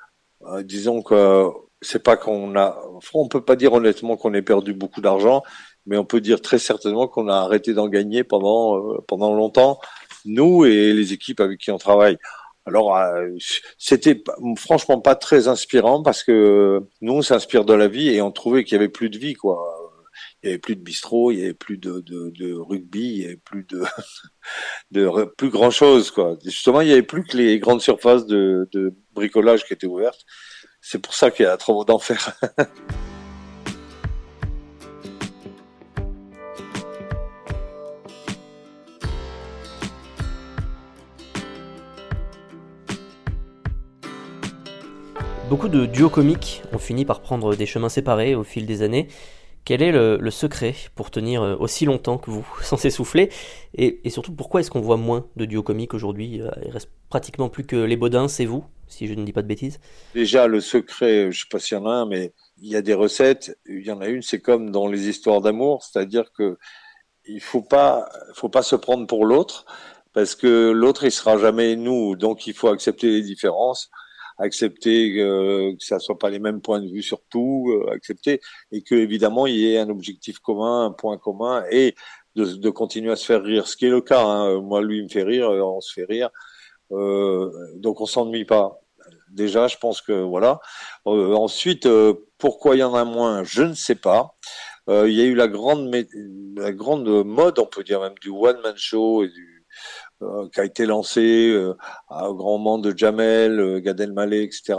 euh, 0.45 0.63
disons 0.63 1.01
que 1.01 1.49
c'est 1.81 2.03
pas 2.03 2.17
qu'on 2.17 2.55
a, 2.57 2.77
on 3.13 3.27
peut 3.27 3.43
pas 3.43 3.55
dire 3.55 3.73
honnêtement 3.73 4.17
qu'on 4.17 4.33
ait 4.33 4.41
perdu 4.41 4.73
beaucoup 4.73 5.01
d'argent, 5.01 5.43
mais 5.85 5.97
on 5.97 6.05
peut 6.05 6.21
dire 6.21 6.41
très 6.41 6.59
certainement 6.59 7.07
qu'on 7.07 7.27
a 7.27 7.35
arrêté 7.35 7.73
d'en 7.73 7.87
gagner 7.87 8.23
pendant 8.23 8.77
euh, 8.77 8.99
pendant 9.07 9.33
longtemps, 9.33 9.79
nous 10.25 10.65
et 10.65 10.93
les 10.93 11.13
équipes 11.13 11.39
avec 11.39 11.59
qui 11.59 11.71
on 11.71 11.77
travaille. 11.77 12.17
Alors 12.65 12.95
euh, 12.95 13.29
c'était 13.77 14.21
franchement 14.57 15.01
pas 15.01 15.15
très 15.15 15.47
inspirant 15.47 16.03
parce 16.03 16.23
que 16.23 16.83
nous 17.01 17.13
on 17.13 17.21
s'inspire 17.21 17.65
de 17.65 17.73
la 17.73 17.87
vie 17.87 18.09
et 18.09 18.21
on 18.21 18.31
trouvait 18.31 18.63
qu'il 18.63 18.73
y 18.73 18.79
avait 18.79 18.89
plus 18.89 19.09
de 19.09 19.17
vie 19.17 19.33
quoi. 19.33 19.78
Il 20.41 20.47
y 20.47 20.49
avait 20.51 20.59
plus 20.59 20.75
de 20.77 20.81
bistrot, 20.81 21.31
il 21.31 21.39
y 21.39 21.43
avait 21.43 21.53
plus 21.53 21.77
de, 21.77 22.53
rugby, 22.53 23.01
il 23.01 23.21
y 23.21 23.25
avait 23.25 23.35
plus 23.35 23.65
de, 23.65 23.83
plus 25.37 25.49
grand 25.49 25.69
chose 25.69 26.11
quoi. 26.11 26.37
Justement, 26.43 26.81
il 26.81 26.87
y 26.87 26.93
avait 26.93 27.03
plus 27.03 27.23
que 27.23 27.35
les 27.35 27.59
grandes 27.59 27.81
surfaces 27.81 28.25
de, 28.25 28.69
de 28.71 28.93
bricolage 29.13 29.65
qui 29.65 29.73
étaient 29.73 29.87
ouvertes. 29.87 30.25
C'est 30.81 30.99
pour 30.99 31.13
ça 31.13 31.29
qu'il 31.29 31.43
y 31.43 31.49
a 31.49 31.57
trop 31.57 31.83
d'enfer. 31.83 32.39
Beaucoup 45.49 45.67
de 45.67 45.87
duos 45.87 46.11
comiques 46.11 46.61
ont 46.73 46.77
fini 46.77 47.05
par 47.05 47.21
prendre 47.21 47.55
des 47.55 47.65
chemins 47.65 47.89
séparés 47.89 48.35
au 48.35 48.43
fil 48.43 48.67
des 48.67 48.83
années. 48.83 49.07
Quel 49.69 49.83
est 49.83 49.91
le, 49.91 50.31
secret 50.31 50.73
pour 50.95 51.11
tenir 51.11 51.43
euh, 51.43 51.55
aussi 51.59 51.85
longtemps 51.85 52.17
que 52.17 52.31
vous, 52.31 52.43
sans 52.63 52.75
s'essouffler 52.75 53.29
et, 53.75 54.09
surtout, 54.09 54.33
pourquoi 54.33 54.61
est-ce 54.61 54.71
qu'on 54.71 54.81
voit 54.81 54.97
moins 54.97 55.27
de 55.35 55.45
duos 55.45 55.61
comiques 55.61 55.93
aujourd'hui 55.93 56.41
euh, 56.41 56.49
Il 56.65 56.71
reste 56.71 56.89
pratiquement 57.07 57.49
plus 57.49 57.67
que 57.67 57.75
les 57.75 57.95
Baudins, 57.95 58.27
c'est 58.27 58.45
vous, 58.45 58.65
si 58.87 59.05
je 59.05 59.13
ne 59.13 59.23
dis 59.23 59.31
pas 59.31 59.43
de 59.43 59.47
bêtises? 59.47 59.79
Déjà, 60.15 60.47
le 60.47 60.59
secret, 60.59 61.31
je 61.31 61.41
sais 61.41 61.47
pas 61.51 61.59
s'il 61.59 61.77
y 61.77 61.79
en 61.79 61.85
a 61.85 61.91
un, 61.91 62.07
mais 62.07 62.33
il 62.59 62.67
y 62.67 62.75
a 62.75 62.81
des 62.81 62.95
recettes. 62.95 63.59
Il 63.67 63.85
y 63.85 63.91
en 63.91 64.01
a 64.01 64.07
une, 64.07 64.23
c'est 64.23 64.39
comme 64.39 64.71
dans 64.71 64.87
les 64.87 65.07
histoires 65.07 65.39
d'amour, 65.39 65.83
c'est-à-dire 65.83 66.33
que 66.33 66.57
il 67.27 67.39
faut 67.39 67.61
pas, 67.61 68.09
faut 68.33 68.49
pas 68.49 68.63
se 68.63 68.75
prendre 68.75 69.05
pour 69.05 69.23
l'autre, 69.23 69.67
parce 70.13 70.33
que 70.33 70.71
l'autre, 70.71 71.03
il 71.03 71.11
sera 71.11 71.37
jamais 71.37 71.75
nous, 71.75 72.15
donc 72.15 72.47
il 72.47 72.55
faut 72.55 72.69
accepter 72.69 73.05
les 73.05 73.21
différences 73.21 73.91
accepter 74.39 75.13
que 75.13 75.75
ça 75.79 75.99
soit 75.99 76.17
pas 76.17 76.29
les 76.29 76.39
mêmes 76.39 76.61
points 76.61 76.81
de 76.81 76.87
vue 76.87 77.03
sur 77.03 77.21
tout, 77.29 77.69
euh, 77.69 77.91
accepter 77.91 78.41
et 78.71 78.81
que 78.81 78.95
évidemment 78.95 79.45
il 79.45 79.55
y 79.55 79.73
ait 79.73 79.79
un 79.79 79.89
objectif 79.89 80.39
commun, 80.39 80.85
un 80.85 80.91
point 80.91 81.17
commun 81.17 81.63
et 81.71 81.95
de, 82.35 82.45
de 82.45 82.69
continuer 82.69 83.11
à 83.11 83.15
se 83.15 83.25
faire 83.25 83.43
rire, 83.43 83.67
ce 83.67 83.75
qui 83.75 83.85
est 83.85 83.89
le 83.89 84.01
cas. 84.01 84.23
Hein. 84.23 84.61
Moi, 84.61 84.81
lui, 84.81 84.99
il 84.99 85.03
me 85.03 85.09
fait 85.09 85.23
rire, 85.23 85.49
euh, 85.49 85.61
on 85.61 85.81
se 85.81 85.93
fait 85.93 86.05
rire, 86.05 86.29
euh, 86.91 87.51
donc 87.75 88.01
on 88.01 88.05
s'ennuie 88.05 88.45
pas. 88.45 88.79
Déjà, 89.31 89.67
je 89.67 89.77
pense 89.77 90.01
que 90.01 90.13
voilà. 90.13 90.59
Euh, 91.07 91.33
ensuite, 91.33 91.87
pourquoi 92.37 92.75
il 92.75 92.79
y 92.79 92.83
en 92.83 92.95
a 92.95 93.05
moins, 93.05 93.43
je 93.43 93.63
ne 93.63 93.73
sais 93.73 93.95
pas. 93.95 94.35
il 94.87 95.11
y 95.11 95.21
a 95.21 95.25
eu 95.25 95.35
la 95.35 95.47
grande, 95.47 95.93
la 96.55 96.71
grande 96.71 97.07
mode, 97.25 97.59
on 97.59 97.65
peut 97.65 97.83
dire 97.83 98.01
même 98.01 98.17
du 98.21 98.29
one 98.29 98.59
man 98.61 98.75
show 98.77 99.23
et 99.23 99.29
du 99.29 99.59
euh, 100.08 100.08
qui 100.53 100.59
a 100.59 100.65
été 100.65 100.85
lancé 100.85 101.49
euh, 101.49 101.75
à 102.09 102.27
grand 102.31 102.57
monde 102.57 102.83
de 102.83 102.97
Jamel, 102.97 103.59
euh, 103.59 103.79
Gad 103.79 103.99
Elmaleh, 103.99 104.43
etc. 104.43 104.77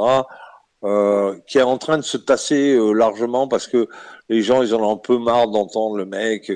Euh, 0.83 1.39
qui 1.47 1.59
est 1.59 1.63
en 1.63 1.77
train 1.77 1.99
de 1.99 2.03
se 2.03 2.17
tasser 2.17 2.79
largement 2.95 3.49
parce 3.49 3.67
que 3.67 3.87
les 4.31 4.41
gens 4.41 4.63
ils 4.63 4.75
en 4.75 4.81
ont 4.81 4.93
un 4.95 4.97
peu 4.97 5.19
marre 5.19 5.49
d'entendre 5.49 5.97
le 5.97 6.07
mec 6.07 6.51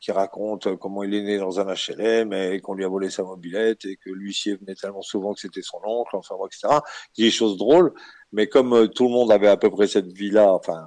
qui 0.00 0.10
raconte 0.10 0.74
comment 0.78 1.04
il 1.04 1.14
est 1.14 1.22
né 1.22 1.38
dans 1.38 1.60
un 1.60 1.66
HLM 1.72 2.32
et 2.32 2.60
qu'on 2.60 2.74
lui 2.74 2.84
a 2.84 2.88
volé 2.88 3.10
sa 3.10 3.22
mobilette 3.22 3.84
et 3.84 3.96
que 3.96 4.10
l'huissier 4.10 4.56
venait 4.56 4.74
tellement 4.74 5.02
souvent 5.02 5.34
que 5.34 5.40
c'était 5.40 5.62
son 5.62 5.78
oncle, 5.84 6.16
enfin 6.16 6.34
etc. 6.46 6.80
Des 7.16 7.30
choses 7.30 7.56
drôles, 7.58 7.94
mais 8.32 8.48
comme 8.48 8.88
tout 8.88 9.04
le 9.04 9.10
monde 9.10 9.30
avait 9.30 9.46
à 9.46 9.56
peu 9.56 9.70
près 9.70 9.86
cette 9.86 10.10
vie-là, 10.10 10.52
enfin 10.52 10.86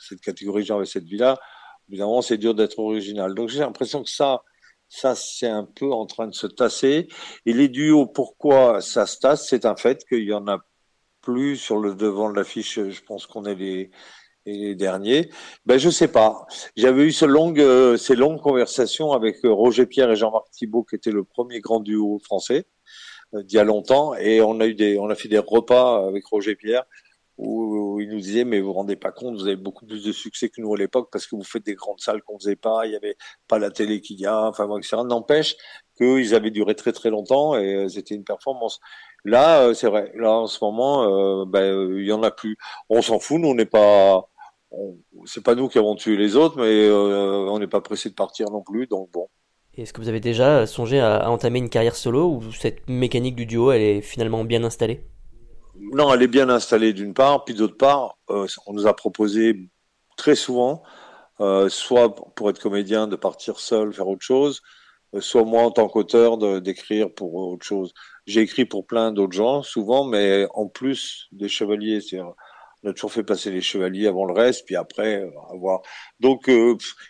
cette 0.00 0.20
catégorie 0.20 0.62
de 0.62 0.66
gens 0.66 0.78
avait 0.78 0.86
cette 0.86 1.04
vie-là, 1.04 1.38
évidemment 1.88 2.22
c'est 2.22 2.38
dur 2.38 2.54
d'être 2.56 2.80
original. 2.80 3.34
Donc 3.34 3.50
j'ai 3.50 3.60
l'impression 3.60 4.02
que 4.02 4.10
ça, 4.10 4.42
ça, 4.88 5.14
c'est 5.14 5.48
un 5.48 5.64
peu 5.64 5.92
en 5.92 6.06
train 6.06 6.28
de 6.28 6.34
se 6.34 6.46
tasser. 6.46 7.08
Et 7.44 7.52
les 7.52 7.68
duos, 7.68 8.06
pourquoi 8.06 8.80
ça 8.80 9.06
se 9.06 9.18
tasse? 9.18 9.48
C'est 9.48 9.64
un 9.66 9.76
fait 9.76 10.04
qu'il 10.08 10.24
y 10.24 10.32
en 10.32 10.46
a 10.48 10.58
plus 11.22 11.56
sur 11.56 11.78
le 11.78 11.94
devant 11.94 12.30
de 12.30 12.36
l'affiche. 12.36 12.78
Je 12.80 13.02
pense 13.02 13.26
qu'on 13.26 13.44
est 13.44 13.90
les, 14.46 14.74
derniers. 14.76 15.28
Ben, 15.64 15.76
je 15.76 15.90
sais 15.90 16.06
pas. 16.06 16.46
J'avais 16.76 17.02
eu 17.02 17.12
euh, 17.22 17.96
ces 17.96 18.14
longues 18.14 18.40
conversations 18.40 19.10
avec 19.10 19.44
euh, 19.44 19.52
Roger 19.52 19.86
Pierre 19.86 20.10
et 20.12 20.16
Jean-Marc 20.16 20.50
Thibault, 20.52 20.84
qui 20.84 20.94
était 20.94 21.10
le 21.10 21.24
premier 21.24 21.60
grand 21.60 21.80
duo 21.80 22.20
français 22.20 22.66
euh, 23.34 23.42
d'il 23.42 23.56
y 23.56 23.58
a 23.58 23.64
longtemps. 23.64 24.14
Et 24.14 24.40
on 24.40 24.60
a 24.60 24.66
eu 24.66 24.74
des, 24.74 24.98
on 24.98 25.10
a 25.10 25.16
fait 25.16 25.28
des 25.28 25.40
repas 25.40 26.06
avec 26.06 26.24
Roger 26.26 26.54
Pierre 26.54 26.84
où, 27.38 28.00
il 28.00 28.08
nous 28.08 28.20
disait 28.20 28.44
mais 28.44 28.60
vous 28.60 28.68
vous 28.68 28.72
rendez 28.72 28.96
pas 28.96 29.12
compte, 29.12 29.34
vous 29.36 29.46
avez 29.46 29.56
beaucoup 29.56 29.86
plus 29.86 30.04
de 30.04 30.12
succès 30.12 30.48
que 30.48 30.60
nous 30.60 30.72
à 30.74 30.78
l'époque 30.78 31.08
parce 31.12 31.26
que 31.26 31.36
vous 31.36 31.44
faites 31.44 31.64
des 31.64 31.74
grandes 31.74 32.00
salles 32.00 32.22
qu'on 32.22 32.38
faisait 32.38 32.56
pas, 32.56 32.86
il 32.86 32.92
y 32.92 32.96
avait 32.96 33.16
pas 33.48 33.58
la 33.58 33.70
télé 33.70 34.00
qu'il 34.00 34.20
y 34.20 34.26
a, 34.26 34.46
enfin 34.46 34.68
etc. 34.78 34.98
N'empêche 35.04 35.56
qu'ils 35.96 36.34
avaient 36.34 36.50
duré 36.50 36.74
très 36.74 36.92
très 36.92 37.10
longtemps 37.10 37.56
et 37.56 37.74
euh, 37.74 37.88
c'était 37.88 38.14
une 38.14 38.24
performance. 38.24 38.80
Là, 39.24 39.62
euh, 39.62 39.74
c'est 39.74 39.88
vrai, 39.88 40.12
là 40.14 40.32
en 40.32 40.46
ce 40.46 40.58
moment, 40.62 41.04
euh, 41.04 41.44
ben, 41.46 41.98
il 41.98 42.06
y 42.06 42.12
en 42.12 42.22
a 42.22 42.30
plus. 42.30 42.56
On 42.88 43.02
s'en 43.02 43.18
fout, 43.18 43.40
nous 43.40 43.48
on 43.48 43.54
n'est 43.54 43.66
pas, 43.66 44.28
c'est 45.24 45.42
pas 45.42 45.54
nous 45.54 45.68
qui 45.68 45.78
avons 45.78 45.94
tué 45.94 46.16
les 46.16 46.36
autres, 46.36 46.58
mais 46.58 46.90
on 46.90 47.58
n'est 47.58 47.66
pas 47.66 47.80
pressé 47.80 48.08
de 48.10 48.14
partir 48.14 48.50
non 48.50 48.62
plus, 48.62 48.86
donc 48.86 49.10
bon. 49.12 49.28
Est-ce 49.76 49.92
que 49.92 50.00
vous 50.00 50.08
avez 50.08 50.20
déjà 50.20 50.66
songé 50.66 51.00
à 51.00 51.30
entamer 51.30 51.58
une 51.58 51.68
carrière 51.68 51.96
solo 51.96 52.30
ou 52.30 52.52
cette 52.52 52.88
mécanique 52.88 53.36
du 53.36 53.44
duo 53.44 53.72
elle 53.72 53.82
est 53.82 54.00
finalement 54.00 54.42
bien 54.42 54.64
installée? 54.64 55.02
Non, 55.80 56.12
elle 56.12 56.22
est 56.22 56.28
bien 56.28 56.48
installée 56.48 56.92
d'une 56.92 57.14
part, 57.14 57.44
puis 57.44 57.54
d'autre 57.54 57.76
part, 57.76 58.18
euh, 58.30 58.46
on 58.66 58.72
nous 58.72 58.86
a 58.86 58.94
proposé 58.94 59.68
très 60.16 60.34
souvent, 60.34 60.82
euh, 61.40 61.68
soit 61.68 62.14
pour 62.34 62.50
être 62.50 62.60
comédien, 62.60 63.06
de 63.06 63.16
partir 63.16 63.60
seul, 63.60 63.92
faire 63.92 64.08
autre 64.08 64.24
chose, 64.24 64.62
euh, 65.14 65.20
soit 65.20 65.44
moi 65.44 65.62
en 65.62 65.70
tant 65.70 65.88
qu'auteur 65.88 66.38
d'écrire 66.60 67.12
pour 67.12 67.34
autre 67.34 67.64
chose. 67.64 67.92
J'ai 68.26 68.40
écrit 68.40 68.64
pour 68.64 68.86
plein 68.86 69.12
d'autres 69.12 69.36
gens, 69.36 69.62
souvent, 69.62 70.04
mais 70.04 70.46
en 70.54 70.66
plus 70.66 71.28
des 71.32 71.48
chevaliers. 71.48 72.00
On 72.82 72.90
a 72.90 72.92
toujours 72.92 73.12
fait 73.12 73.24
passer 73.24 73.50
les 73.50 73.60
chevaliers 73.60 74.06
avant 74.06 74.26
le 74.26 74.32
reste, 74.32 74.66
puis 74.66 74.76
après 74.76 75.30
avoir. 75.52 75.80
Donc, 76.20 76.48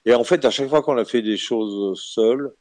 et 0.04 0.14
en 0.14 0.25
fait, 0.25 0.44
à 0.44 0.50
chaque 0.50 0.68
fois 0.68 0.82
qu'on 0.82 0.96
a 0.96 1.04
fait 1.04 1.23
des 1.23 1.37
choses 1.37 2.00
seules, 2.00 2.52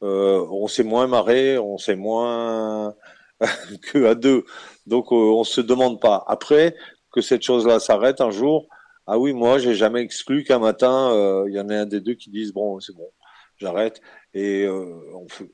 on 0.00 0.66
s'est 0.68 0.84
moins 0.84 1.06
marré, 1.06 1.58
on 1.58 1.78
s'est 1.78 1.96
moins 1.96 2.94
que 3.82 4.04
à 4.06 4.14
deux. 4.14 4.44
Donc 4.86 5.12
euh, 5.12 5.16
on 5.16 5.44
se 5.44 5.60
demande 5.60 6.00
pas. 6.00 6.24
Après 6.26 6.74
que 7.12 7.20
cette 7.20 7.42
chose-là 7.42 7.80
s'arrête 7.80 8.20
un 8.20 8.30
jour, 8.30 8.68
ah 9.10 9.18
oui, 9.18 9.32
moi 9.32 9.58
j'ai 9.58 9.74
jamais 9.74 10.02
exclu 10.02 10.44
qu'un 10.44 10.58
matin 10.58 11.10
euh, 11.12 11.46
il 11.48 11.54
y 11.54 11.60
en 11.60 11.70
ait 11.70 11.76
un 11.76 11.86
des 11.86 12.00
deux 12.00 12.12
qui 12.14 12.28
dise 12.30 12.52
bon 12.52 12.78
c'est 12.78 12.94
bon, 12.94 13.10
j'arrête. 13.56 14.02
Et 14.34 14.64
euh, 14.64 14.84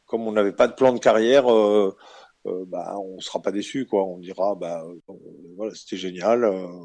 comme 0.06 0.26
on 0.26 0.32
n'avait 0.32 0.52
pas 0.52 0.66
de 0.66 0.74
plan 0.74 0.92
de 0.92 0.98
carrière, 0.98 1.52
euh, 1.52 1.94
bah 2.44 2.96
on 2.98 3.20
sera 3.20 3.40
pas 3.40 3.52
déçu 3.52 3.86
quoi. 3.86 4.04
On 4.04 4.18
dira 4.18 4.56
bah 4.56 4.82
voilà 5.56 5.72
c'était 5.74 5.96
génial, 5.96 6.44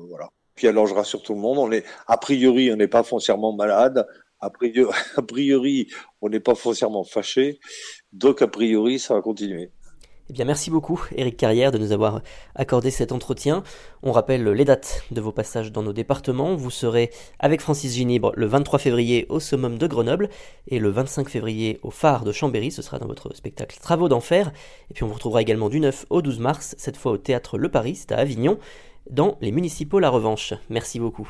voilà. 0.10 0.29
Puis 0.56 0.68
alors 0.68 0.86
je 0.86 0.94
rassure 0.94 1.24
tout 1.24 1.34
le 1.34 1.39
monde, 1.39 1.58
on 1.58 1.72
est 1.72 1.86
a 2.08 2.18
priori 2.18 2.72
on 2.72 2.75
n'est 2.75 2.88
pas 2.88 3.03
foncièrement 3.03 3.53
malade. 3.53 4.06
A 4.39 4.50
priori, 4.50 4.91
a 5.18 5.22
priori, 5.22 5.88
on 6.22 6.29
n'est 6.29 6.39
pas 6.39 6.56
foncièrement 6.56 7.03
fâché, 7.03 7.60
donc 8.13 8.41
a 8.41 8.48
priori, 8.48 9.00
ça 9.00 9.13
va 9.15 9.22
continuer. 9.22 9.72
Eh 10.29 10.33
bien, 10.33 10.45
merci 10.45 10.69
beaucoup, 10.69 11.03
Eric 11.15 11.38
Carrière, 11.38 11.71
de 11.71 11.79
nous 11.79 11.91
avoir 11.91 12.21
accordé 12.53 12.91
cet 12.91 13.12
entretien. 13.12 13.63
On 14.03 14.12
rappelle 14.12 14.48
les 14.48 14.63
dates 14.63 15.03
de 15.09 15.21
vos 15.21 15.31
passages 15.31 15.71
dans 15.71 15.81
nos 15.81 15.91
départements. 15.91 16.55
Vous 16.55 16.69
serez 16.69 17.09
avec 17.39 17.62
Francis 17.62 17.95
Ginibre 17.95 18.31
le 18.36 18.45
23 18.45 18.77
février 18.77 19.25
au 19.29 19.39
Summum 19.39 19.79
de 19.79 19.88
Grenoble 19.88 20.29
et 20.67 20.77
le 20.77 20.89
25 20.89 21.27
février 21.29 21.79
au 21.81 21.89
Phare 21.89 22.25
de 22.25 22.31
Chambéry. 22.31 22.69
Ce 22.69 22.83
sera 22.83 23.00
dans 23.00 23.07
votre 23.07 23.36
spectacle 23.36 23.79
Travaux 23.81 24.07
d'enfer. 24.07 24.51
Et 24.91 24.93
puis 24.93 25.03
on 25.03 25.07
vous 25.07 25.15
retrouvera 25.15 25.41
également 25.41 25.69
du 25.69 25.79
9 25.79 26.05
au 26.12 26.21
12 26.21 26.39
mars, 26.39 26.75
cette 26.77 26.98
fois 26.98 27.13
au 27.13 27.17
théâtre 27.17 27.57
Le 27.57 27.69
Paris, 27.69 28.00
à 28.12 28.15
Avignon, 28.15 28.59
dans 29.09 29.39
les 29.41 29.51
municipaux 29.51 29.98
La 29.98 30.12
Revanche. 30.12 30.53
Merci 30.69 31.00
beaucoup. 31.00 31.27